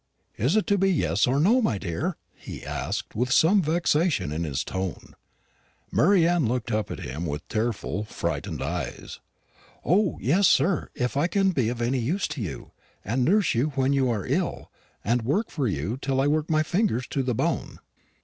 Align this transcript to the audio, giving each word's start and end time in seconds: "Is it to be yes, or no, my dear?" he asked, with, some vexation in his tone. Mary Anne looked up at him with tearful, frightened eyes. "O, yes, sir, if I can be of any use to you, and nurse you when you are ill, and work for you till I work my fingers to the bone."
"Is 0.35 0.55
it 0.55 0.65
to 0.65 0.79
be 0.79 0.91
yes, 0.91 1.27
or 1.27 1.39
no, 1.39 1.61
my 1.61 1.77
dear?" 1.77 2.17
he 2.35 2.65
asked, 2.65 3.13
with, 3.15 3.31
some 3.31 3.61
vexation 3.61 4.31
in 4.31 4.45
his 4.45 4.63
tone. 4.63 5.13
Mary 5.91 6.27
Anne 6.27 6.47
looked 6.47 6.71
up 6.71 6.89
at 6.89 7.01
him 7.01 7.23
with 7.27 7.47
tearful, 7.47 8.05
frightened 8.05 8.63
eyes. 8.63 9.19
"O, 9.85 10.17
yes, 10.19 10.47
sir, 10.47 10.89
if 10.95 11.15
I 11.15 11.27
can 11.27 11.51
be 11.51 11.69
of 11.69 11.83
any 11.83 11.99
use 11.99 12.27
to 12.29 12.41
you, 12.41 12.71
and 13.05 13.23
nurse 13.23 13.53
you 13.53 13.67
when 13.75 13.93
you 13.93 14.09
are 14.09 14.25
ill, 14.25 14.71
and 15.03 15.21
work 15.21 15.51
for 15.51 15.67
you 15.67 15.97
till 16.01 16.19
I 16.19 16.25
work 16.25 16.49
my 16.49 16.63
fingers 16.63 17.05
to 17.09 17.21
the 17.21 17.35
bone." 17.35 17.77